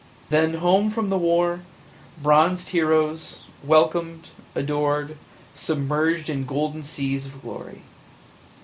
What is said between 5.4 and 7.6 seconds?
submerged in golden seas of